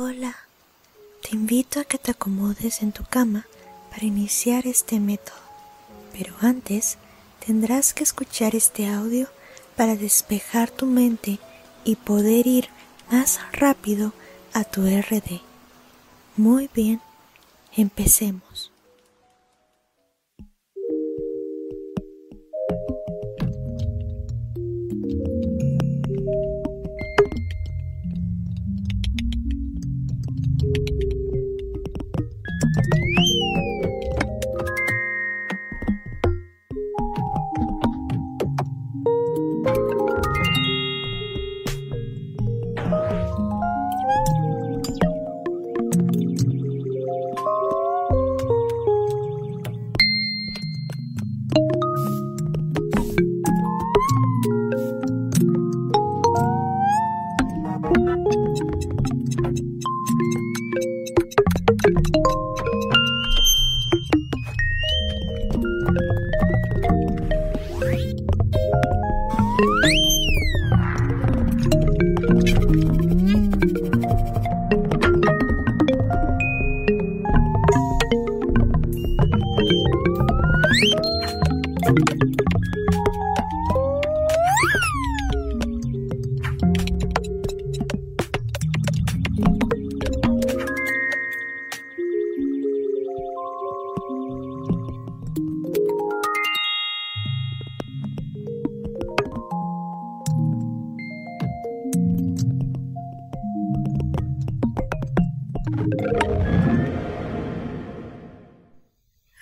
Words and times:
Hola, 0.00 0.36
te 1.22 1.34
invito 1.34 1.80
a 1.80 1.84
que 1.84 1.98
te 1.98 2.12
acomodes 2.12 2.82
en 2.82 2.92
tu 2.92 3.02
cama 3.02 3.48
para 3.90 4.06
iniciar 4.06 4.64
este 4.68 5.00
método, 5.00 5.34
pero 6.12 6.36
antes 6.40 6.98
tendrás 7.44 7.94
que 7.94 8.04
escuchar 8.04 8.54
este 8.54 8.86
audio 8.86 9.26
para 9.74 9.96
despejar 9.96 10.70
tu 10.70 10.86
mente 10.86 11.40
y 11.82 11.96
poder 11.96 12.46
ir 12.46 12.68
más 13.10 13.40
rápido 13.50 14.12
a 14.52 14.62
tu 14.62 14.86
RD. 14.86 15.40
Muy 16.36 16.70
bien, 16.72 17.00
empecemos. 17.76 18.67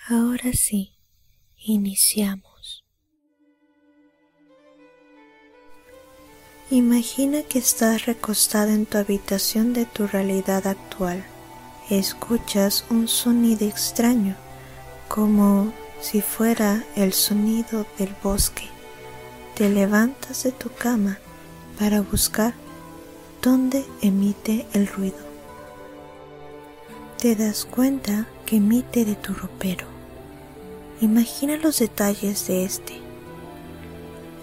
Ahora 0.09 0.53
sí, 0.53 0.93
iniciamos. 1.57 2.85
Imagina 6.69 7.43
que 7.43 7.59
estás 7.59 8.05
recostada 8.05 8.73
en 8.73 8.85
tu 8.85 8.97
habitación 8.97 9.73
de 9.73 9.85
tu 9.85 10.07
realidad 10.07 10.67
actual. 10.67 11.25
Escuchas 11.89 12.85
un 12.89 13.07
sonido 13.07 13.67
extraño, 13.67 14.35
como 15.07 15.73
si 16.01 16.21
fuera 16.21 16.83
el 16.95 17.13
sonido 17.13 17.85
del 17.97 18.15
bosque. 18.23 18.67
Te 19.55 19.69
levantas 19.69 20.43
de 20.43 20.51
tu 20.51 20.69
cama 20.69 21.19
para 21.79 22.01
buscar 22.01 22.53
dónde 23.41 23.85
emite 24.01 24.65
el 24.73 24.87
ruido. 24.87 25.26
Te 27.19 27.35
das 27.35 27.65
cuenta 27.65 28.27
que 28.45 28.57
emite 28.57 29.03
de 29.03 29.15
tu 29.15 29.33
ropero. 29.33 29.87
Imagina 31.01 31.57
los 31.57 31.79
detalles 31.79 32.45
de 32.45 32.63
este. 32.63 32.93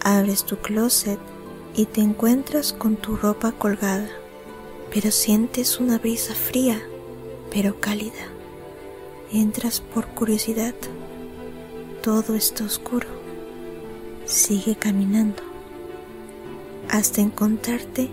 Abres 0.02 0.44
tu 0.44 0.56
closet 0.56 1.20
y 1.76 1.86
te 1.86 2.00
encuentras 2.00 2.72
con 2.72 2.96
tu 2.96 3.16
ropa 3.16 3.52
colgada, 3.52 4.08
pero 4.92 5.12
sientes 5.12 5.78
una 5.78 5.98
brisa 5.98 6.34
fría, 6.34 6.82
pero 7.52 7.78
cálida. 7.78 8.26
Entras 9.32 9.80
por 9.80 10.08
curiosidad. 10.08 10.74
Todo 12.02 12.34
está 12.34 12.64
oscuro. 12.64 13.06
Sigue 14.26 14.74
caminando 14.74 15.44
hasta 16.88 17.20
encontrarte 17.20 18.10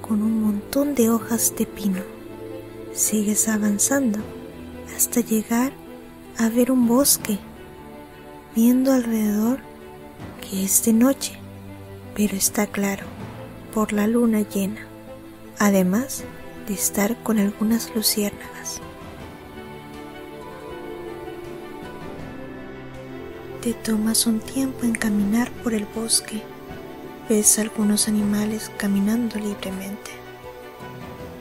con 0.00 0.20
un 0.20 0.42
montón 0.42 0.96
de 0.96 1.10
hojas 1.10 1.54
de 1.56 1.66
pino. 1.66 2.19
Sigues 2.92 3.48
avanzando 3.48 4.18
hasta 4.96 5.20
llegar 5.20 5.72
a 6.38 6.48
ver 6.48 6.70
un 6.70 6.86
bosque, 6.86 7.38
viendo 8.54 8.92
alrededor 8.92 9.60
que 10.40 10.64
es 10.64 10.84
de 10.84 10.92
noche 10.92 11.40
pero 12.14 12.36
está 12.36 12.66
claro 12.66 13.06
por 13.72 13.92
la 13.92 14.06
luna 14.06 14.42
llena, 14.42 14.86
además 15.58 16.24
de 16.66 16.74
estar 16.74 17.16
con 17.22 17.38
algunas 17.38 17.94
luciérnagas. 17.94 18.80
Te 23.62 23.74
tomas 23.74 24.26
un 24.26 24.40
tiempo 24.40 24.84
en 24.84 24.92
caminar 24.92 25.50
por 25.62 25.74
el 25.74 25.86
bosque, 25.86 26.42
ves 27.28 27.58
algunos 27.58 28.08
animales 28.08 28.70
caminando 28.76 29.38
libremente. 29.38 30.10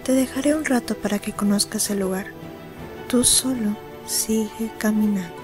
Te 0.04 0.14
dejaré 0.14 0.56
un 0.56 0.66
rato 0.66 0.96
para 0.96 1.20
que 1.20 1.34
conozcas 1.34 1.90
el 1.90 2.00
lugar. 2.00 2.28
Tú 3.08 3.24
solo 3.24 3.76
sigue 4.06 4.72
caminando. 4.78 5.39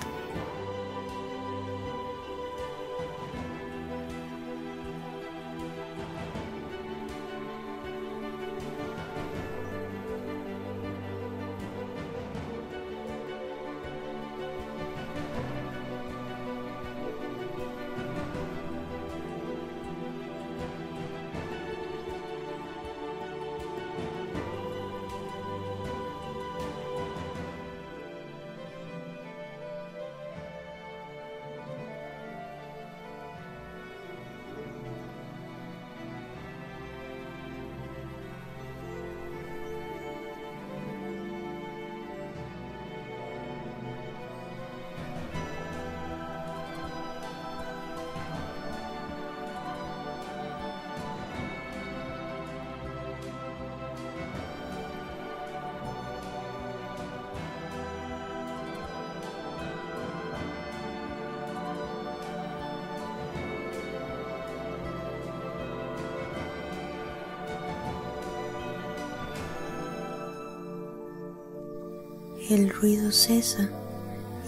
El 72.48 72.70
ruido 72.70 73.12
cesa 73.12 73.70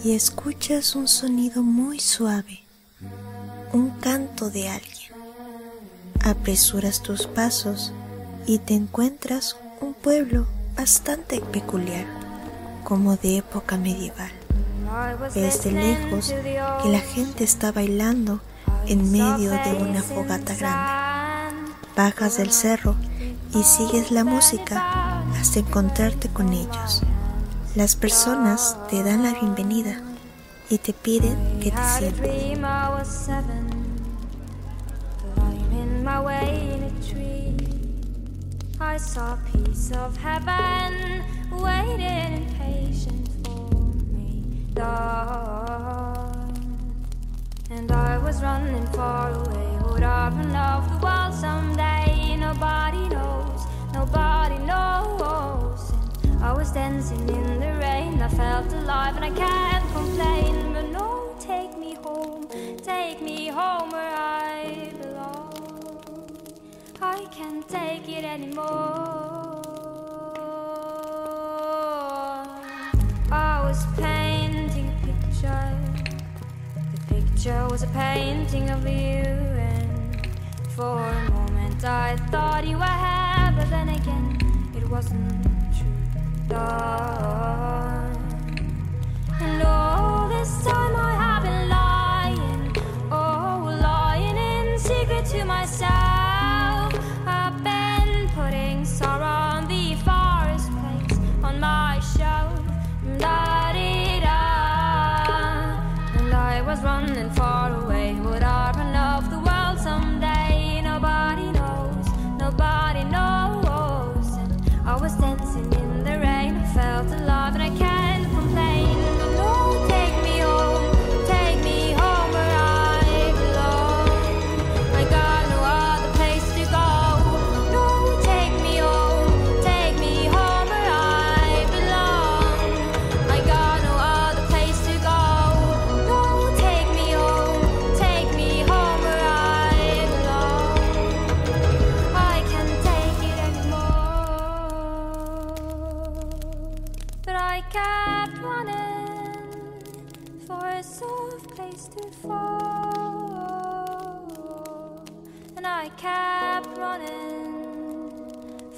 y 0.03 0.13
escuchas 0.13 0.95
un 0.95 1.07
sonido 1.07 1.63
muy 1.63 1.99
suave, 1.99 2.59
un 3.73 3.89
canto 3.89 4.51
de 4.51 4.69
alguien. 4.69 5.11
Apresuras 6.23 7.01
tus 7.01 7.25
pasos 7.25 7.91
y 8.45 8.59
te 8.59 8.75
encuentras 8.75 9.57
un 9.81 9.95
pueblo 9.95 10.45
bastante 10.75 11.41
peculiar, 11.41 12.05
como 12.83 13.17
de 13.17 13.37
época 13.37 13.77
medieval. 13.77 14.31
Ves 15.33 15.63
de 15.63 15.71
lejos 15.71 16.35
que 16.83 16.89
la 16.89 16.99
gente 16.99 17.43
está 17.43 17.71
bailando 17.71 18.41
en 18.85 19.11
medio 19.11 19.49
de 19.49 19.73
una 19.81 20.03
fogata 20.03 20.53
grande. 20.53 21.71
Bajas 21.95 22.37
del 22.37 22.51
cerro 22.51 22.95
y 23.55 23.63
sigues 23.63 24.11
la 24.11 24.23
música 24.23 25.23
hasta 25.39 25.59
encontrarte 25.59 26.29
con 26.29 26.53
ellos. 26.53 27.01
Las 27.77 27.95
personas 27.95 28.75
te 28.89 29.03
dan 29.03 29.21
la 29.21 29.33
bienvenida 29.33 30.01
y 30.67 30.79
te 30.79 30.93
piden 30.93 31.59
que 31.59 31.69
te 31.69 31.77
sientas. 31.77 32.27
I 38.79 38.97
saw 38.97 39.33
a 39.33 39.39
piece 39.53 39.91
of 39.91 40.17
heaven 40.17 41.23
waiting 41.51 42.47
impatient 42.49 43.29
for 43.45 43.69
me. 44.11 44.73
And 47.69 47.91
I 47.91 48.17
was 48.17 48.41
running 48.41 48.87
far 48.87 49.33
away. 49.33 49.77
Would 49.91 50.01
I 50.01 50.29
run 50.29 50.55
off 50.55 50.89
the 50.89 51.05
world 51.05 51.33
someday? 51.35 52.37
Nobody 52.37 53.07
knows, 53.09 53.67
nobody 53.93 54.57
knows. 54.65 55.66
I 56.41 56.53
was 56.53 56.71
dancing 56.71 57.27
in 57.29 57.59
the 57.59 57.73
rain. 57.81 58.21
I 58.21 58.29
felt 58.29 58.71
alive 58.73 59.15
and 59.15 59.25
I 59.25 59.31
can't 59.31 59.91
complain. 59.91 60.73
But 60.73 60.89
no, 60.91 61.35
take 61.39 61.77
me 61.77 61.95
home, 61.95 62.47
take 62.83 63.21
me 63.21 63.47
home 63.47 63.89
where 63.91 64.15
I 64.15 64.91
belong. 65.01 66.29
I 67.01 67.25
can't 67.31 67.67
take 67.67 68.07
it 68.09 68.23
anymore. 68.23 69.63
I 73.31 73.61
was 73.63 73.83
painting 73.97 74.89
a 74.89 75.05
picture. 75.05 75.77
The 76.93 77.15
picture 77.15 77.67
was 77.69 77.83
a 77.83 77.87
painting 77.87 78.69
of 78.69 78.83
you, 78.83 79.25
and 79.71 80.27
for 80.69 80.99
a 80.99 81.31
moment 81.31 81.83
I 81.83 82.15
thought 82.31 82.65
you 82.65 82.77
were 82.77 82.85
here, 82.85 83.53
but 83.57 83.69
then 83.69 83.89
again 83.89 84.71
it 84.75 84.87
wasn't 84.89 85.46
true. 86.49 86.57
And 89.39 89.63
all 89.63 90.29
this 90.29 90.63
time 90.63 90.95
I 90.95 91.13
have 91.21 91.43
been 91.43 91.69
lying, 91.69 91.86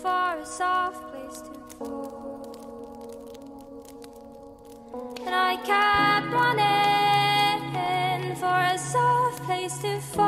for 0.01 0.37
a 0.39 0.45
soft 0.45 1.11
place 1.11 1.41
to 1.41 1.53
fall. 1.77 2.55
And 5.25 5.35
I 5.35 5.57
kept 5.57 6.27
running 6.31 7.59
for 8.35 8.59
a 8.75 8.77
soft 8.77 9.43
place 9.43 9.77
to 9.79 9.99
fall. 9.99 10.25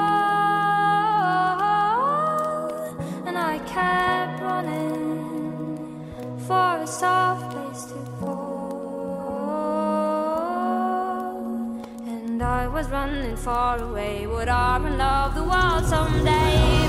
And 3.27 3.37
I 3.37 3.59
kept 3.59 4.41
running 4.41 6.03
for 6.47 6.81
a 6.81 6.87
soft 6.87 7.51
place 7.51 7.85
to 7.91 8.05
fall. 8.19 8.41
And 12.07 12.43
I 12.43 12.67
was 12.67 12.89
running 12.89 13.37
far 13.37 13.79
away. 13.81 14.27
Would 14.27 14.49
I 14.49 14.77
run 14.79 14.97
love 14.97 15.35
the 15.35 15.43
world 15.43 15.85
someday? 15.85 16.80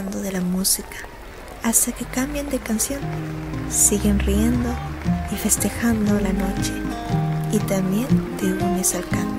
De 0.00 0.32
la 0.32 0.40
música 0.40 0.96
hasta 1.62 1.92
que 1.92 2.06
cambian 2.06 2.48
de 2.48 2.58
canción. 2.58 3.00
Siguen 3.70 4.18
riendo 4.20 4.70
y 5.30 5.36
festejando 5.36 6.18
la 6.18 6.32
noche 6.32 6.72
y 7.52 7.58
también 7.58 8.08
te 8.38 8.46
unes 8.46 8.94
al 8.94 9.06
canto. 9.06 9.31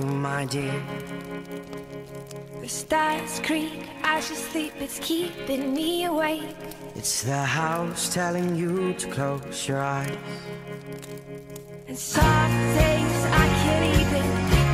You, 0.00 0.06
my 0.06 0.44
dear. 0.46 0.82
The 2.60 2.68
stars 2.68 3.40
creak 3.40 3.88
as 4.02 4.30
you 4.30 4.36
sleep, 4.36 4.72
it's 4.78 4.98
keeping 5.00 5.74
me 5.74 6.04
awake. 6.04 6.56
It's 6.94 7.22
the 7.22 7.42
house 7.42 8.12
telling 8.12 8.56
you 8.56 8.94
to 8.94 9.06
close 9.08 9.68
your 9.68 9.80
eyes. 9.80 10.16
And 11.88 11.98
some 11.98 12.52
days 12.80 13.20
I 13.42 13.46
can't 13.62 13.86
even 14.02 14.26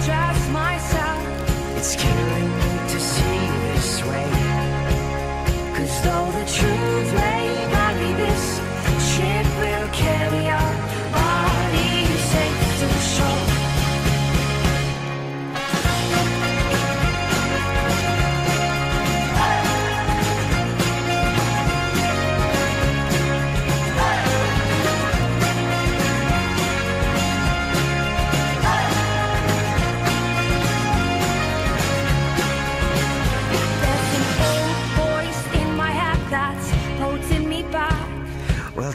trust 0.05 0.51
myself. 0.51 1.21
It's 1.77 1.95
killing 1.97 2.51
me 2.63 2.73
to 2.93 3.01
see 3.01 3.41
this 3.73 4.03
way. 4.09 4.31
Cause 5.77 5.95
though 6.05 6.29
the 6.39 6.47
truth 6.59 7.15
may 7.15 7.46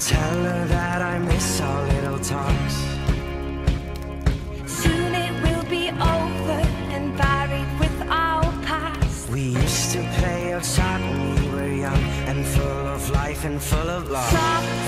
tell 0.08 0.44
her 0.44 0.66
that 0.66 1.02
I 1.02 1.20
miss 1.20 1.62
our 1.62 1.84
little 1.94 2.20
talks. 2.20 2.76
Soon 4.66 5.14
it 5.14 5.34
will 5.44 5.64
be 5.70 5.90
over 5.90 6.62
and 6.96 7.16
buried 7.16 7.80
with 7.80 8.02
our 8.10 8.44
past. 8.64 9.30
We 9.30 9.42
used 9.42 9.92
to 9.92 10.00
play 10.18 10.54
outside 10.54 11.02
when 11.02 11.36
we 11.36 11.50
were 11.52 11.74
young 11.86 12.04
and 12.30 12.44
full 12.46 12.88
of 12.96 13.10
life 13.12 13.46
and 13.46 13.62
full 13.62 13.90
of 13.90 14.10
love. 14.10 14.32
Some 14.32 14.81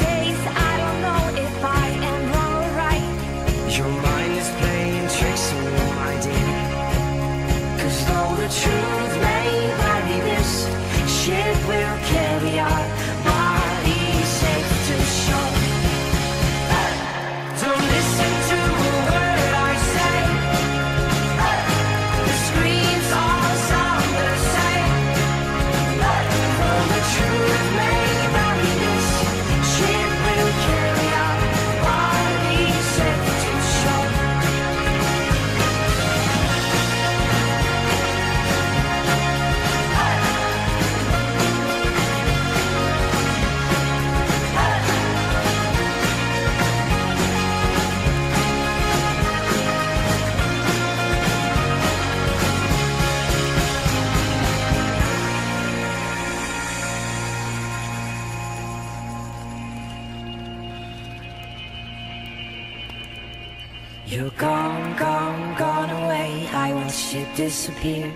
disappear. 67.43 68.09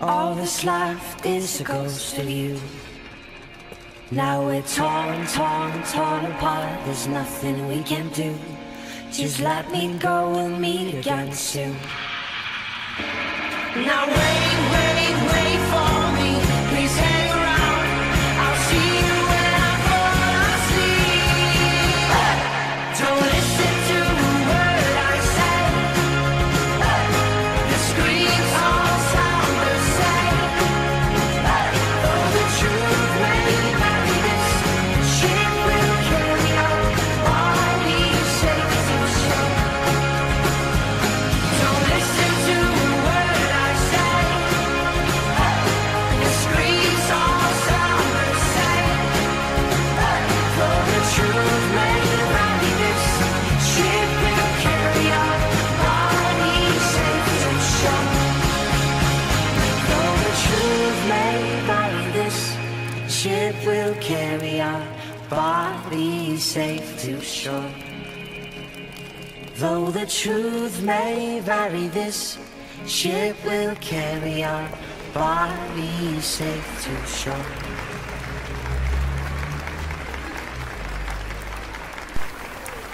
All 0.00 0.34
that's 0.34 0.64
left 0.64 1.24
is 1.24 1.60
a 1.60 1.64
ghost 1.64 2.18
of 2.18 2.28
you. 2.28 2.58
Now 4.10 4.44
we're 4.46 4.62
torn, 4.62 5.24
torn, 5.28 5.72
torn 5.84 6.24
apart. 6.32 6.84
There's 6.84 7.06
nothing 7.06 7.68
we 7.68 7.80
can 7.84 8.08
do. 8.08 8.36
Just 9.12 9.38
let 9.38 9.70
me 9.70 9.96
go, 10.00 10.32
we'll 10.32 10.48
meet 10.48 10.94
again 10.94 11.32
soon. 11.32 11.76
Now 13.88 14.02
wait, 14.08 14.43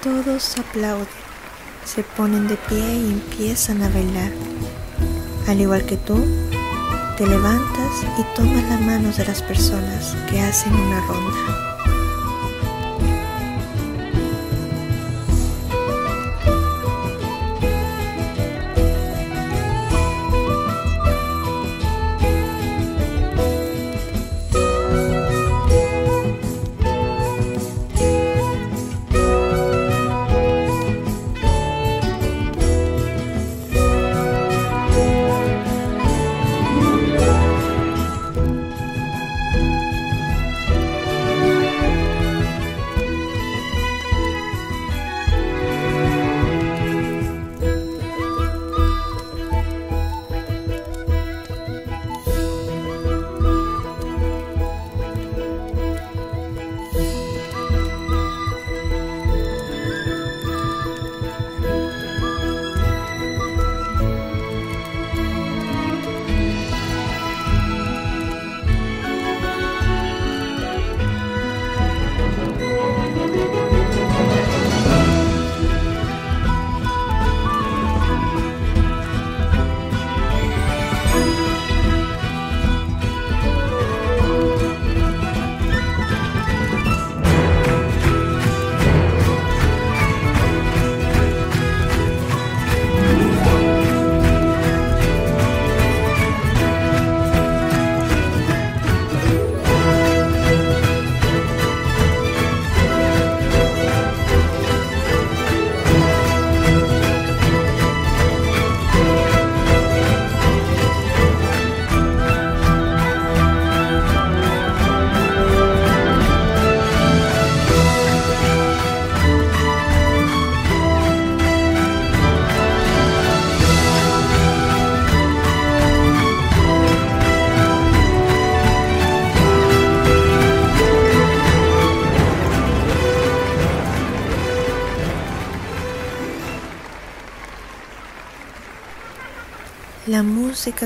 Todos 0.03 0.59
aplauden, 0.59 1.07
se 1.87 2.03
ponen 2.03 2.47
de 2.47 2.57
pie 2.57 2.95
y 2.95 3.13
empiezan 3.13 3.83
a 3.83 3.89
bailar. 3.89 4.33
Al 5.49 5.61
igual 5.63 5.87
que 5.87 5.97
tú, 5.97 6.23
te 7.17 7.27
levantas 7.27 7.93
y 8.19 8.37
tomas 8.37 8.65
las 8.65 8.81
manos 8.83 9.17
de 9.17 9.25
las 9.25 9.43
personas 9.43 10.15
que 10.29 10.41
hacen 10.41 10.75
una 10.75 11.01
ronda. 11.07 11.70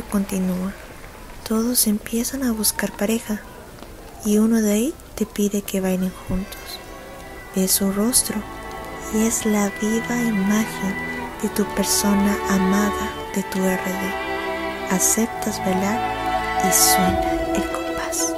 Continúa. 0.02 0.72
Todos 1.46 1.86
empiezan 1.86 2.42
a 2.42 2.52
buscar 2.52 2.90
pareja 2.96 3.40
y 4.24 4.38
uno 4.38 4.60
de 4.60 4.72
ahí 4.72 4.94
te 5.14 5.26
pide 5.26 5.62
que 5.62 5.80
bailen 5.80 6.12
juntos. 6.26 6.78
Ves 7.54 7.72
su 7.72 7.92
rostro 7.92 8.36
y 9.14 9.26
es 9.26 9.46
la 9.46 9.70
viva 9.80 10.16
imagen 10.22 10.94
de 11.42 11.48
tu 11.50 11.64
persona 11.74 12.36
amada 12.48 13.10
de 13.34 13.42
tu 13.44 13.58
RD. 13.58 14.92
Aceptas 14.94 15.58
bailar 15.58 15.98
y 16.66 16.72
suena 16.72 17.30
el 17.54 17.70
compás. 17.70 18.34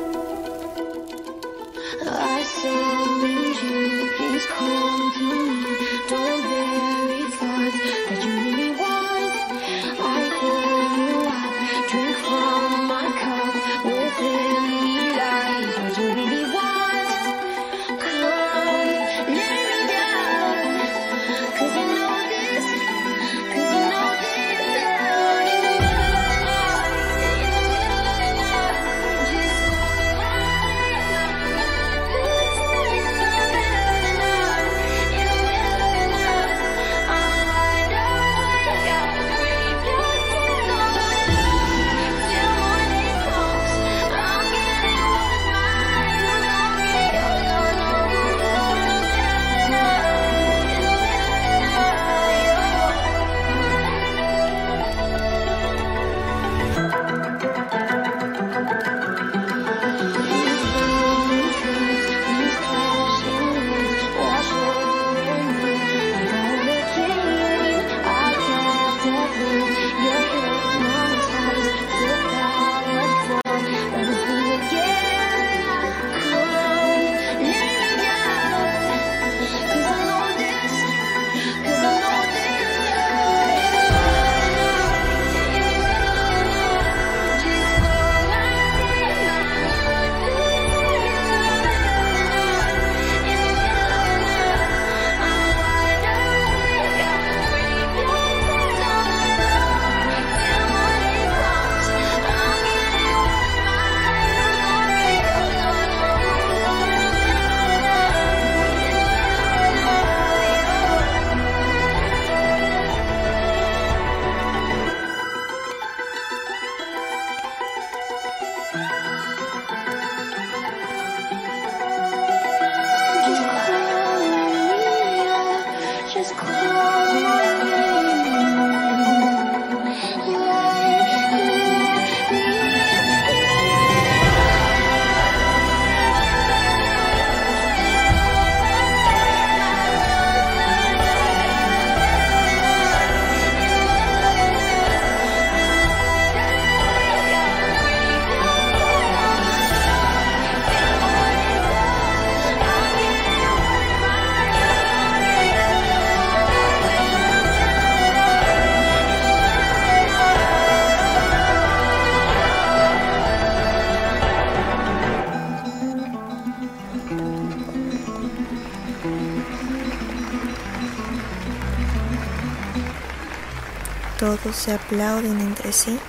Todos 174.26 174.56
se 174.56 174.72
aplauden 174.72 175.40
entre 175.40 175.72
sí 175.72 176.00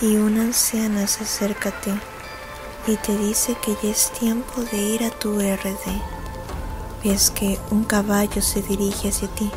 y 0.00 0.16
una 0.16 0.42
anciana 0.42 1.06
se 1.06 1.22
acerca 1.22 1.68
a 1.68 1.80
ti 1.80 1.92
y 2.88 2.96
te 2.96 3.16
dice 3.16 3.56
que 3.64 3.76
ya 3.80 3.92
es 3.92 4.10
tiempo 4.10 4.62
de 4.72 4.82
ir 4.82 5.04
a 5.04 5.10
tu 5.10 5.38
RD. 5.38 7.04
Ves 7.04 7.30
que 7.30 7.56
un 7.70 7.84
caballo 7.84 8.42
se 8.42 8.62
dirige 8.62 9.10
hacia 9.10 9.28
ti 9.28 9.48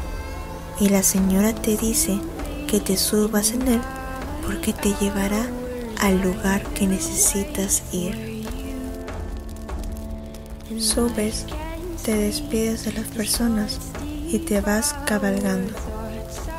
y 0.80 0.89
la 0.89 1.02
señora 1.02 1.56
te 1.56 1.78
dice 1.78 2.19
que 2.67 2.80
te 2.80 2.95
subas 2.95 3.54
en 3.54 3.67
él 3.67 3.82
porque 4.45 4.71
te 4.71 4.93
llevará 5.02 5.47
al 5.99 6.21
lugar 6.21 6.63
que 6.75 6.86
necesitas 6.86 7.82
ir. 7.91 8.45
Subes, 10.78 11.47
te 12.06 12.13
despides 12.15 12.86
de 12.86 12.93
las 12.93 13.08
personas 13.08 13.80
y 14.28 14.38
te 14.38 14.62
vas 14.62 14.93
cabalgando. 15.08 15.73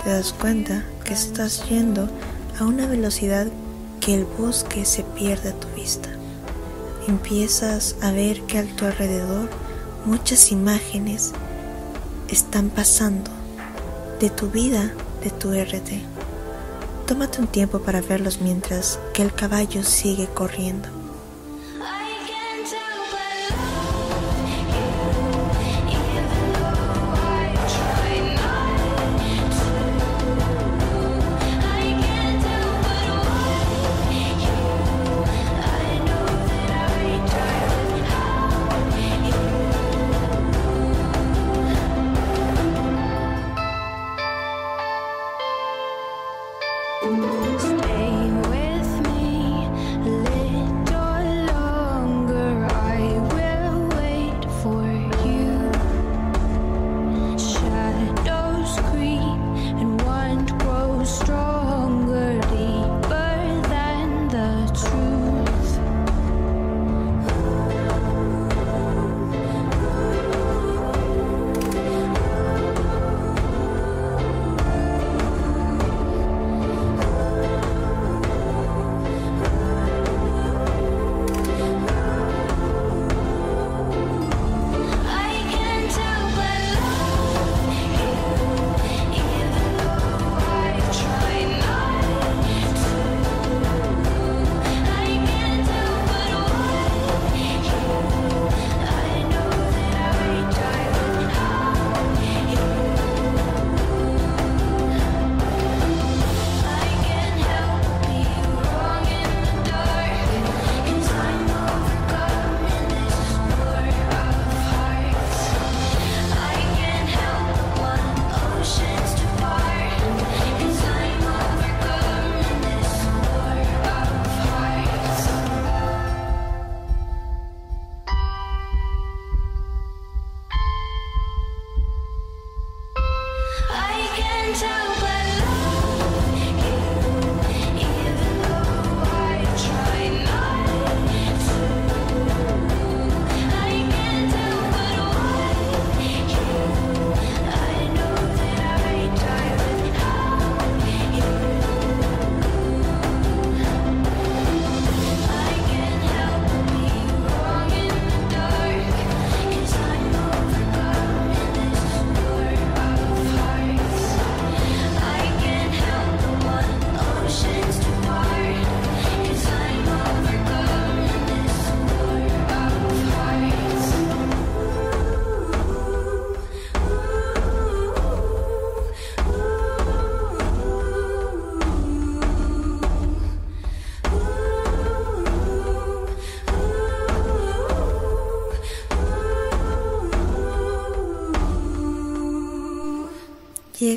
Te 0.03 0.11
das 0.11 0.33
cuenta 0.33 0.85
estás 1.14 1.68
yendo 1.68 2.09
a 2.59 2.64
una 2.64 2.87
velocidad 2.87 3.46
que 4.01 4.14
el 4.14 4.25
bosque 4.25 4.85
se 4.85 5.03
pierde 5.03 5.51
a 5.51 5.59
tu 5.59 5.68
vista. 5.68 6.09
Empiezas 7.09 7.96
a 8.01 8.12
ver 8.12 8.42
que 8.42 8.59
a 8.59 8.64
tu 8.64 8.85
alrededor 8.85 9.49
muchas 10.05 10.53
imágenes 10.53 11.33
están 12.29 12.70
pasando 12.70 13.31
de 14.20 14.31
tu 14.31 14.51
vida, 14.51 14.92
de 15.23 15.31
tu 15.31 15.51
RD. 15.51 16.03
Tómate 17.07 17.40
un 17.40 17.49
tiempo 17.49 17.81
para 17.81 18.01
verlos 18.01 18.40
mientras 18.40 18.99
que 19.12 19.23
el 19.23 19.33
caballo 19.35 19.83
sigue 19.83 20.27
corriendo. 20.29 20.99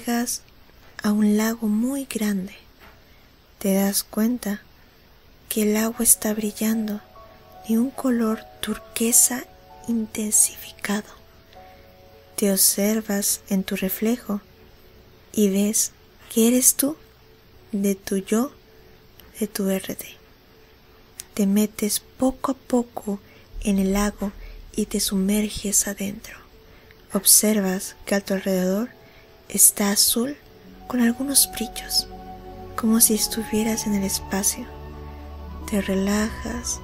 Llegas 0.04 0.42
a 1.02 1.12
un 1.12 1.38
lago 1.38 1.68
muy 1.68 2.06
grande. 2.06 2.54
Te 3.60 3.74
das 3.74 4.04
cuenta 4.04 4.62
que 5.50 5.64
el 5.64 5.78
agua 5.78 6.00
está 6.02 6.34
brillando 6.34 7.02
de 7.68 7.78
un 7.78 7.90
color 7.90 8.44
turquesa 8.62 9.46
intensificado. 9.88 11.10
Te 12.36 12.52
observas 12.52 13.42
en 13.50 13.64
tu 13.64 13.76
reflejo 13.76 14.42
y 15.32 15.50
ves 15.50 15.92
que 16.34 16.48
eres 16.48 16.76
tú, 16.76 16.98
de 17.72 17.96
tu 17.96 18.18
yo, 18.18 18.52
de 19.40 19.48
tu 19.48 19.70
RD. 19.70 20.04
Te 21.34 21.48
metes 21.48 22.00
poco 22.00 22.52
a 22.52 22.56
poco 22.56 23.20
en 23.62 23.80
el 23.80 23.94
lago 23.94 24.32
y 24.76 24.86
te 24.86 25.00
sumerges 25.00 25.88
adentro. 25.88 26.36
Observas 27.14 27.96
que 28.06 28.16
a 28.16 28.22
tu 28.22 28.34
alrededor 28.34 28.90
está 29.54 29.92
azul 29.92 30.36
con 30.88 31.02
algunos 31.02 31.50
brillos, 31.52 32.08
como 32.76 33.00
si 33.00 33.14
estuvieras 33.14 33.88
en 33.88 33.96
el 33.96 34.04
espacio. 34.04 34.66
Te 35.70 35.82
relajas 35.82 36.80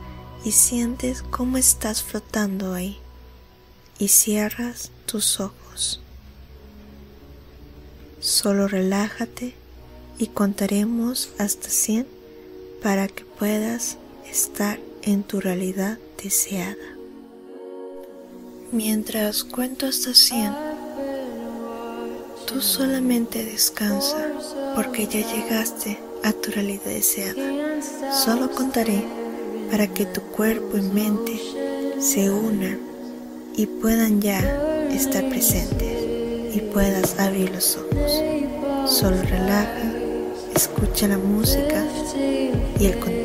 y 0.45 0.51
sientes 0.51 1.23
cómo 1.23 1.57
estás 1.57 2.03
flotando 2.03 2.73
ahí 2.73 2.97
y 3.97 4.07
cierras 4.07 4.91
tus 5.05 5.39
ojos. 5.39 6.01
Solo 8.19 8.67
relájate 8.67 9.55
y 10.17 10.27
contaremos 10.27 11.31
hasta 11.37 11.69
100 11.69 12.07
para 12.83 13.07
que 13.07 13.25
puedas 13.25 13.97
estar 14.29 14.79
en 15.01 15.23
tu 15.23 15.39
realidad 15.39 15.97
deseada. 16.21 16.75
Mientras 18.71 19.43
cuento 19.43 19.87
hasta 19.87 20.13
100, 20.13 20.68
tú 22.49 22.61
solamente 22.61 23.45
descansa 23.45 24.27
porque 24.75 25.05
ya 25.05 25.19
llegaste 25.19 25.99
a 26.23 26.31
tu 26.31 26.49
realidad 26.51 26.85
deseada. 26.85 27.35
Solo 28.11 28.49
contaré 28.49 29.03
para 29.69 29.85
que 29.87 30.05
tu 30.05 30.21
cuerpo 30.21 30.77
y 30.77 30.81
mente 30.81 31.39
se 31.99 32.29
unan 32.31 32.79
y 33.55 33.67
puedan 33.67 34.19
ya 34.19 34.39
estar 34.91 35.29
presentes 35.29 36.55
y 36.55 36.59
puedas 36.73 37.19
abrir 37.19 37.51
los 37.51 37.77
ojos. 37.77 38.91
Solo 38.91 39.21
relaja, 39.21 39.93
escucha 40.55 41.07
la 41.07 41.19
música 41.19 41.85
y 42.79 42.85
el 42.87 42.99
conteo. 42.99 43.18